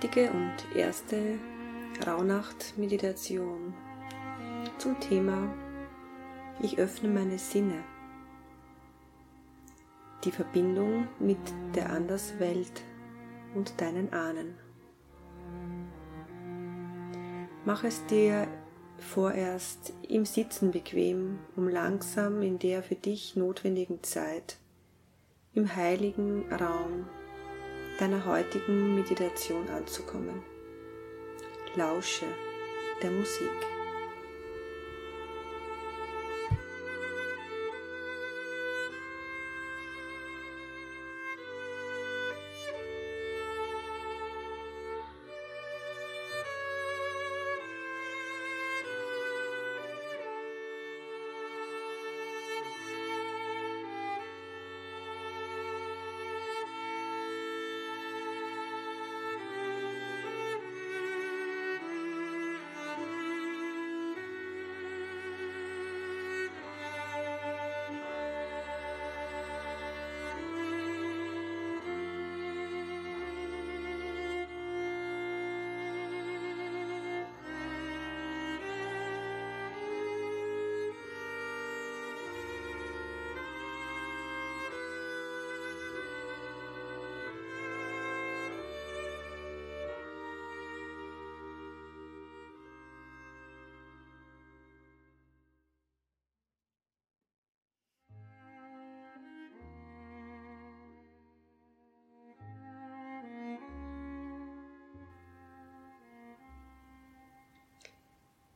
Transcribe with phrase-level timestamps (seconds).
[0.00, 1.38] heutige und erste
[2.06, 3.74] Rauhnacht-Meditation
[4.78, 5.52] zum Thema
[6.62, 7.84] Ich öffne meine Sinne.
[10.24, 11.36] Die Verbindung mit
[11.74, 12.82] der Anderswelt
[13.54, 14.54] und deinen Ahnen.
[17.66, 18.48] Mach es dir
[18.96, 24.56] vorerst im Sitzen bequem, um langsam in der für dich notwendigen Zeit
[25.52, 27.04] im heiligen Raum
[28.00, 30.42] deiner heutigen Meditation anzukommen.
[31.76, 32.24] Lausche
[33.02, 33.50] der Musik.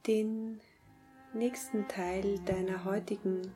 [0.06, 0.60] Den
[1.32, 3.54] nächsten Teil deiner heutigen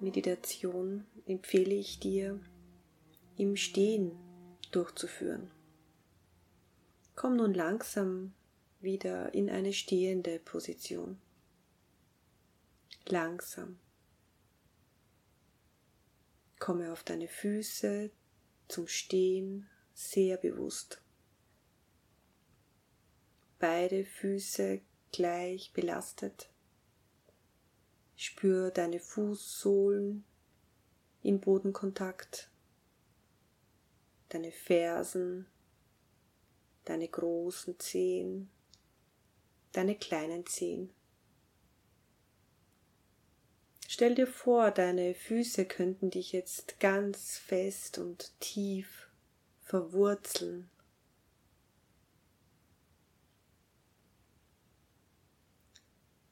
[0.00, 2.40] Meditation empfehle ich dir
[3.36, 4.12] im Stehen
[4.70, 5.50] durchzuführen.
[7.16, 8.32] Komm nun langsam
[8.80, 11.20] wieder in eine stehende Position.
[13.06, 13.78] Langsam.
[16.58, 18.10] Komme auf deine Füße
[18.68, 21.02] zum Stehen sehr bewusst.
[23.58, 24.80] Beide Füße
[25.12, 26.50] gleich belastet.
[28.16, 30.24] Spür deine Fußsohlen
[31.22, 32.50] in Bodenkontakt,
[34.28, 35.46] deine Fersen,
[36.84, 38.50] deine großen Zehen,
[39.72, 40.90] deine kleinen Zehen.
[43.86, 49.08] Stell dir vor, deine Füße könnten dich jetzt ganz fest und tief
[49.62, 50.70] verwurzeln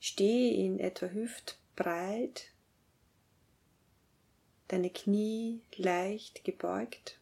[0.09, 2.53] Stehe in etwa hüftbreit,
[4.69, 7.19] deine Knie leicht gebeugt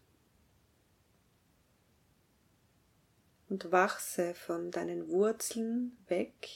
[3.49, 6.51] und wachse von deinen Wurzeln weg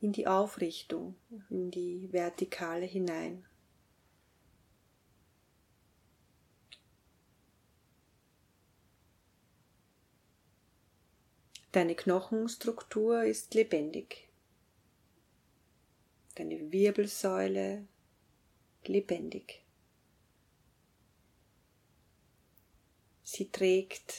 [0.00, 1.16] in die Aufrichtung,
[1.50, 3.44] in die Vertikale hinein.
[11.76, 14.30] Deine Knochenstruktur ist lebendig.
[16.34, 17.86] Deine Wirbelsäule
[18.86, 19.62] lebendig.
[23.24, 24.14] Sie trägt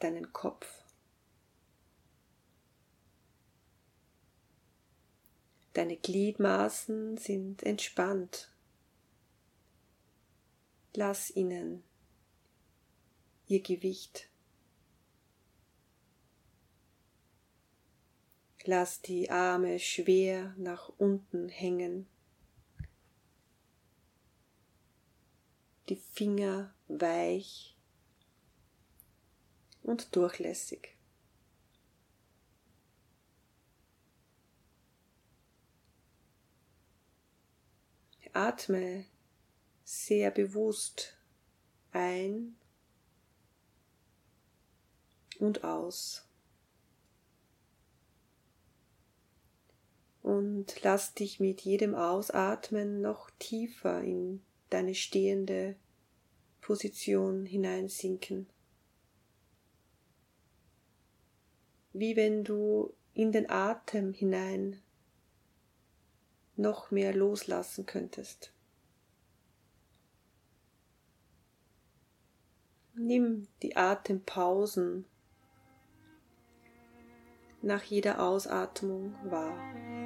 [0.00, 0.66] deinen Kopf.
[5.74, 8.52] Deine Gliedmaßen sind entspannt.
[10.92, 11.84] Lass ihnen
[13.46, 14.28] ihr Gewicht
[18.66, 22.08] Lass die Arme schwer nach unten hängen.
[25.90, 27.76] Die Finger weich
[29.82, 30.96] und durchlässig.
[38.32, 39.04] Atme
[39.84, 41.16] sehr bewusst
[41.92, 42.56] ein
[45.38, 46.23] und aus.
[50.24, 55.76] Und lass dich mit jedem Ausatmen noch tiefer in deine stehende
[56.62, 58.48] Position hineinsinken.
[61.92, 64.80] Wie wenn du in den Atem hinein
[66.56, 68.50] noch mehr loslassen könntest.
[72.94, 75.04] Nimm die Atempausen
[77.60, 80.03] nach jeder Ausatmung wahr.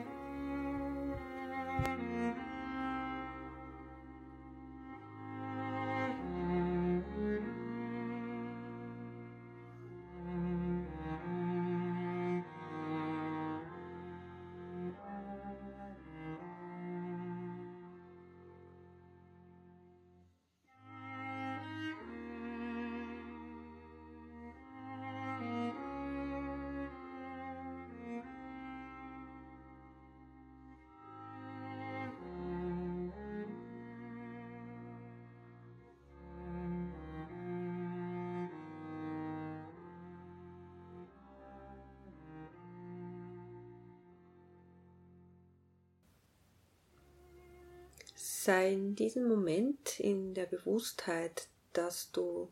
[48.49, 52.51] Sei in diesem Moment in der Bewusstheit, dass du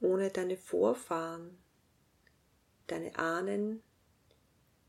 [0.00, 1.58] ohne deine Vorfahren,
[2.86, 3.82] deine Ahnen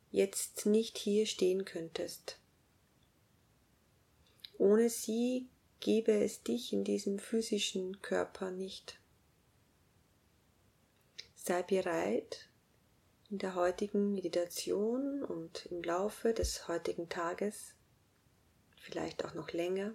[0.09, 2.39] jetzt nicht hier stehen könntest.
[4.57, 5.49] Ohne sie
[5.81, 9.01] gäbe es dich in diesem physischen Körper nicht.
[11.35, 12.47] Sei bereit,
[13.29, 17.73] in der heutigen Meditation und im Laufe des heutigen Tages,
[18.87, 19.91] vielleicht auch noch länger,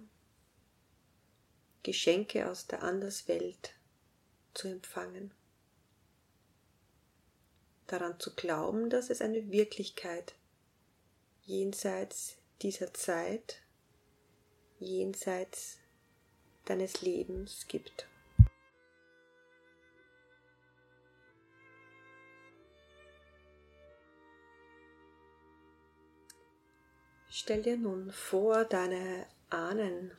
[1.81, 3.73] Geschenke aus der Anderswelt
[4.53, 5.33] zu empfangen.
[7.87, 10.35] Daran zu glauben, dass es eine Wirklichkeit
[11.41, 13.61] jenseits dieser Zeit,
[14.79, 15.79] jenseits
[16.65, 18.07] deines Lebens gibt.
[27.35, 30.11] Stell dir nun vor, deine Ahnen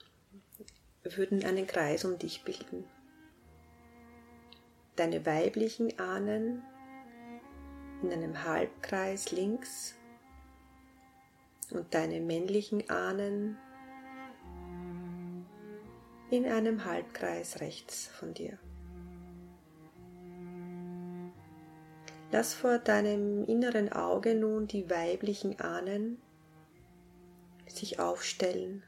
[1.04, 2.82] würden einen Kreis um dich bilden.
[4.96, 6.64] Deine weiblichen Ahnen
[8.02, 9.94] in einem Halbkreis links
[11.70, 13.58] und deine männlichen Ahnen
[16.32, 18.58] in einem Halbkreis rechts von dir.
[22.32, 26.20] Lass vor deinem inneren Auge nun die weiblichen Ahnen
[27.76, 28.82] sich aufstellen.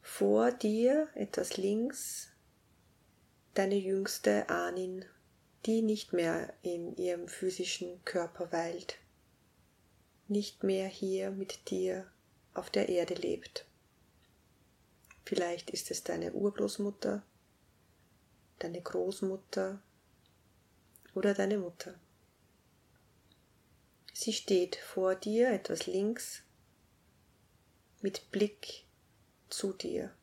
[0.00, 2.30] Vor dir, etwas links,
[3.54, 5.04] deine jüngste Ahnin,
[5.66, 8.98] die nicht mehr in ihrem physischen Körper weilt,
[10.28, 12.10] nicht mehr hier mit dir
[12.54, 13.66] auf der Erde lebt.
[15.24, 17.22] Vielleicht ist es deine Urgroßmutter,
[18.58, 19.80] deine Großmutter
[21.14, 21.94] oder deine Mutter.
[24.12, 26.42] Sie steht vor dir etwas links
[28.02, 28.84] mit Blick
[29.48, 30.14] zu dir.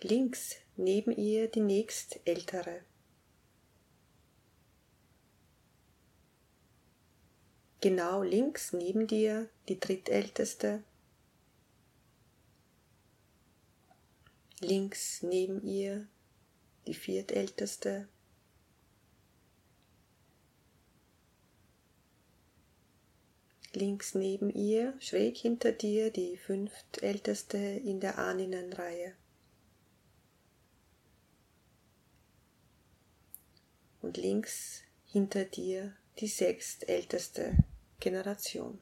[0.00, 2.82] Links neben ihr die nächst ältere.
[7.80, 10.82] Genau links neben dir die drittälteste.
[14.60, 16.08] Links neben ihr
[16.86, 18.08] die viertälteste.
[23.74, 29.14] Links neben ihr, schräg hinter dir, die fünftälteste in der Ahninenreihe.
[34.00, 37.56] Und links hinter dir die sechstälteste
[38.00, 38.78] Generation.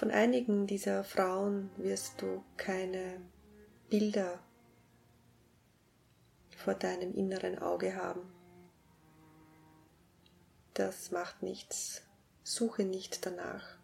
[0.00, 3.20] Von einigen dieser Frauen wirst du keine
[3.90, 4.38] Bilder
[6.56, 8.22] vor deinem inneren Auge haben.
[10.74, 12.02] Das macht nichts.
[12.44, 13.78] Suche nicht danach.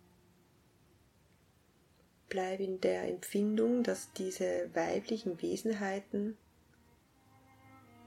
[2.28, 6.38] Bleib in der Empfindung, dass diese weiblichen Wesenheiten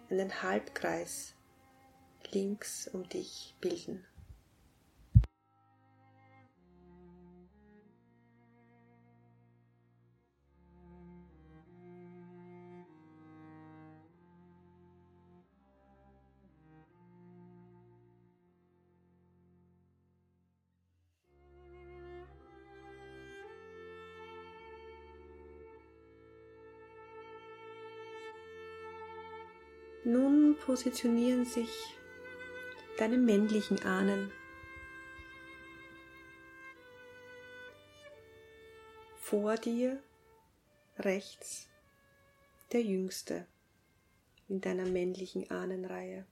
[0.10, 1.36] einen Halbkreis
[2.32, 4.06] links um dich bilden.
[30.70, 31.98] Positionieren sich
[33.00, 34.32] deine männlichen Ahnen.
[39.18, 40.00] Vor dir
[41.00, 41.68] rechts
[42.72, 43.48] der Jüngste
[44.48, 46.28] in deiner männlichen Ahnenreihe.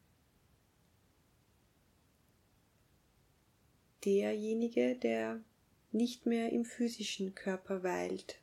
[4.06, 5.42] Derjenige, der
[5.92, 8.40] nicht mehr im physischen Körper weilt,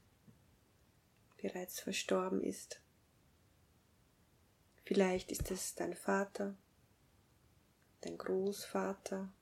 [1.41, 2.81] bereits verstorben ist.
[4.85, 6.55] Vielleicht ist es dein Vater,
[8.03, 9.33] dein Großvater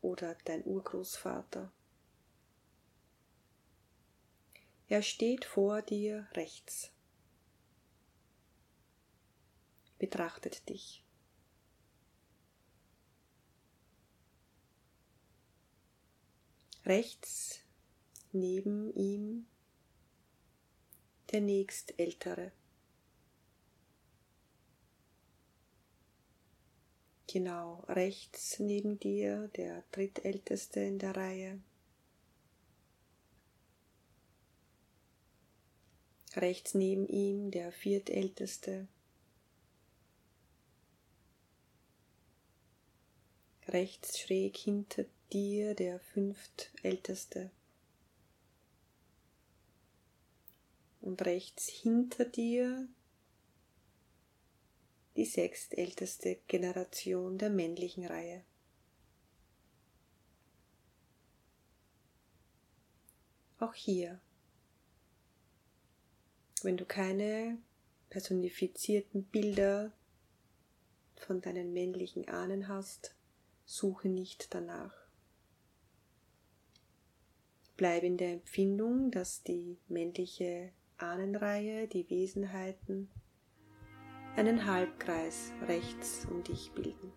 [0.00, 1.70] oder dein Urgroßvater.
[4.88, 6.90] Er steht vor dir rechts,
[9.98, 11.04] betrachtet dich.
[16.86, 17.60] Rechts
[18.32, 19.46] neben ihm
[21.32, 22.52] der nächstältere.
[27.30, 31.60] Genau, rechts neben dir, der drittälteste in der Reihe.
[36.34, 38.88] Rechts neben ihm der viertälteste.
[43.66, 47.50] Rechts schräg hinter dir der fünftälteste.
[51.02, 52.88] Und rechts hinter dir
[55.18, 58.44] die sechstälteste Generation der männlichen Reihe.
[63.58, 64.20] Auch hier,
[66.62, 67.58] wenn du keine
[68.10, 69.92] personifizierten Bilder
[71.16, 73.16] von deinen männlichen Ahnen hast,
[73.64, 74.94] suche nicht danach.
[77.76, 83.10] Bleib in der Empfindung, dass die männliche Ahnenreihe, die Wesenheiten,
[84.38, 87.12] einen Halbkreis rechts um dich bilden.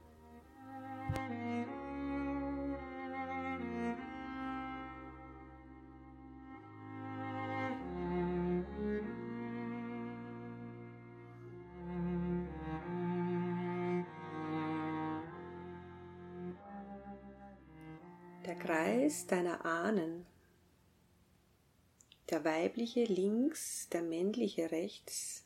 [18.48, 20.25] Der Kreis deiner Ahnen,
[22.32, 25.46] der weibliche links, der männliche rechts,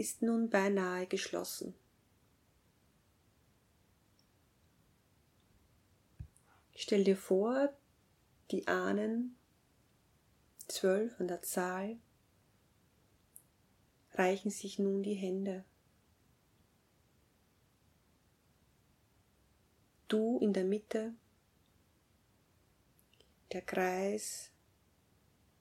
[0.00, 1.74] ist nun beinahe geschlossen.
[6.74, 7.70] Stell dir vor,
[8.50, 9.36] die Ahnen,
[10.68, 11.98] zwölf an der Zahl,
[14.14, 15.66] reichen sich nun die Hände.
[20.08, 21.12] Du in der Mitte,
[23.52, 24.50] der Kreis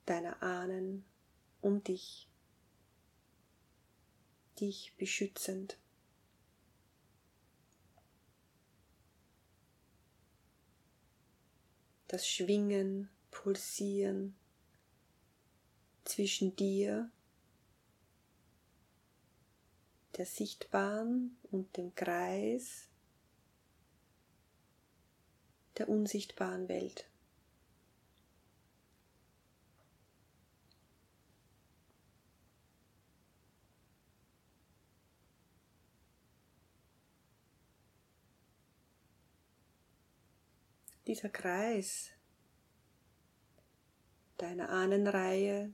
[0.06, 1.04] deiner Ahnen
[1.60, 2.29] um dich
[4.60, 5.78] dich beschützend.
[12.08, 14.36] Das Schwingen, Pulsieren
[16.04, 17.12] zwischen dir,
[20.18, 22.90] der sichtbaren und dem Kreis
[25.78, 27.10] der unsichtbaren Welt.
[41.10, 42.12] Dieser Kreis
[44.38, 45.74] deiner Ahnenreihe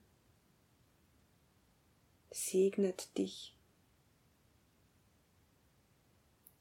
[2.32, 3.60] segnet dich,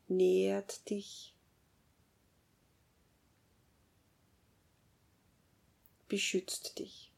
[0.09, 1.37] nährt dich,
[6.09, 7.13] beschützt dich.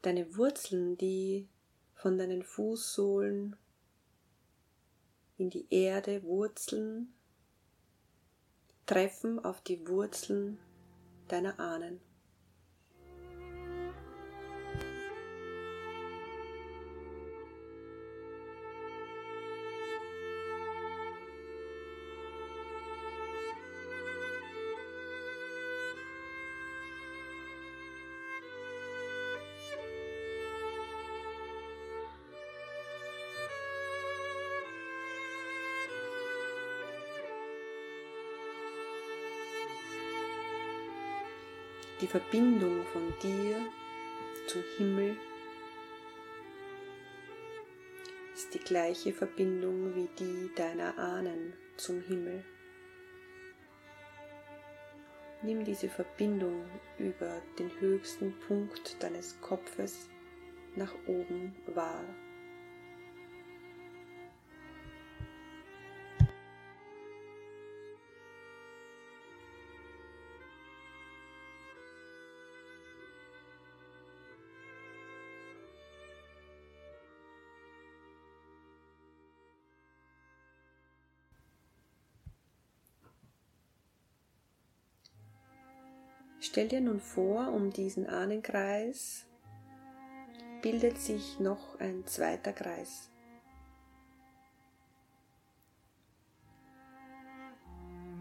[0.00, 1.50] Deine Wurzeln, die
[1.92, 3.56] von deinen Fußsohlen
[5.38, 7.12] in die Erde Wurzeln,
[8.86, 10.58] treffen auf die Wurzeln
[11.28, 12.00] deiner Ahnen.
[42.06, 43.56] Die Verbindung von dir
[44.46, 45.16] zum Himmel
[48.32, 52.44] ist die gleiche Verbindung wie die deiner Ahnen zum Himmel.
[55.42, 56.64] Nimm diese Verbindung
[57.00, 60.08] über den höchsten Punkt deines Kopfes
[60.76, 62.04] nach oben wahr.
[86.48, 89.26] Stell dir nun vor, um diesen Ahnenkreis
[90.62, 93.10] bildet sich noch ein zweiter Kreis.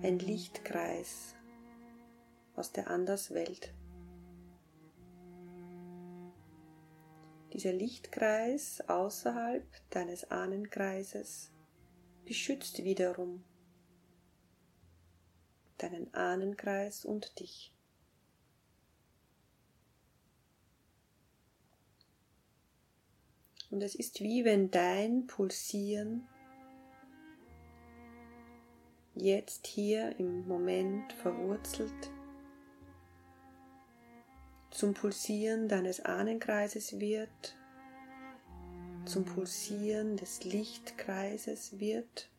[0.01, 1.35] Ein Lichtkreis
[2.55, 3.71] aus der Anderswelt.
[7.53, 11.51] Dieser Lichtkreis außerhalb deines Ahnenkreises
[12.25, 13.43] beschützt wiederum
[15.77, 17.74] deinen Ahnenkreis und dich.
[23.75, 26.25] Und es ist wie wenn dein Pulsieren
[29.15, 31.91] jetzt hier im Moment verwurzelt
[34.71, 37.57] zum Pulsieren deines Ahnenkreises wird,
[39.03, 42.29] zum Pulsieren des Lichtkreises wird,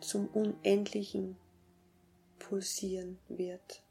[0.00, 1.38] zum unendlichen
[2.40, 3.85] Pulsieren wird.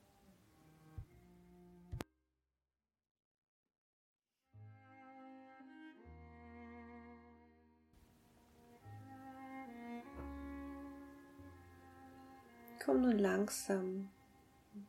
[12.85, 14.11] Komm nun langsam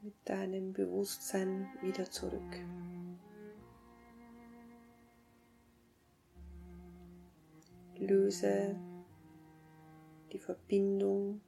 [0.03, 2.61] mit deinem Bewusstsein wieder zurück.
[7.95, 8.79] Löse
[10.31, 11.41] die Verbindung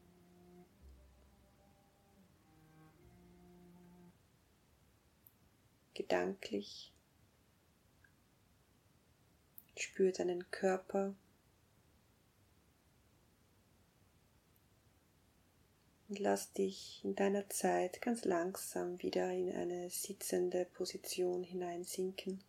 [5.93, 6.95] gedanklich.
[9.77, 11.15] Spür deinen Körper.
[16.09, 22.43] Und lass dich in deiner Zeit ganz langsam wieder in eine sitzende Position hineinsinken.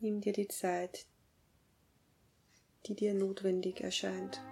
[0.00, 1.06] Nimm dir die Zeit,
[2.86, 4.42] die dir notwendig erscheint.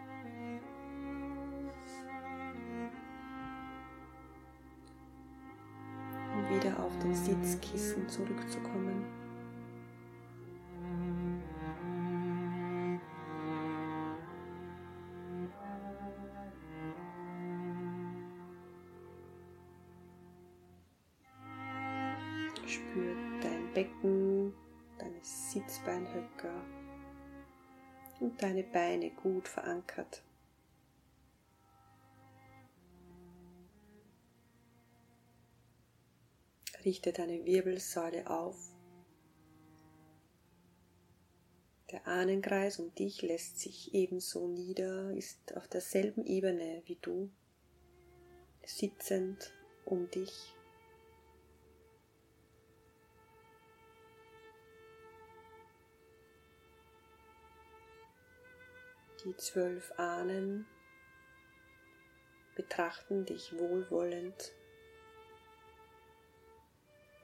[6.34, 9.21] Um wieder auf den Sitzkissen zurückzukommen.
[22.72, 24.54] Spür dein Becken,
[24.98, 26.64] deine Sitzbeinhöcker
[28.18, 30.22] und deine Beine gut verankert.
[36.82, 38.56] Richte deine Wirbelsäule auf.
[41.90, 47.30] Der Ahnenkreis um dich lässt sich ebenso nieder, ist auf derselben Ebene wie du,
[48.64, 49.52] sitzend
[49.84, 50.54] um dich.
[59.24, 60.66] Die zwölf Ahnen
[62.56, 64.52] betrachten dich wohlwollend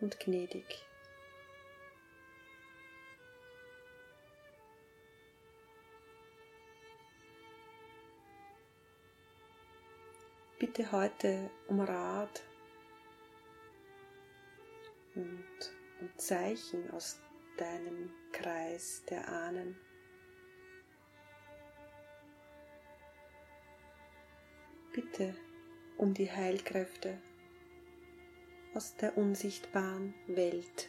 [0.00, 0.87] und gnädig.
[10.61, 12.44] Bitte heute um Rat
[15.16, 17.20] und um Zeichen aus
[17.56, 19.88] deinem Kreis der Ahnen.
[25.18, 25.35] Bitte
[25.96, 27.18] um die Heilkräfte
[28.74, 30.88] aus der unsichtbaren Welt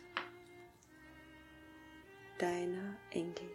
[2.37, 3.49] deiner Engel.